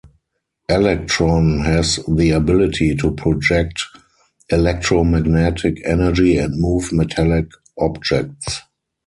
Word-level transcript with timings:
Electron 0.67 1.59
has 1.59 1.99
the 2.07 2.31
ability 2.31 2.95
to 2.95 3.11
project 3.11 3.83
electromagnetic 4.49 5.79
energy 5.87 6.39
and 6.39 6.59
move 6.59 6.91
metallic 6.91 7.51
objects. 7.77 8.61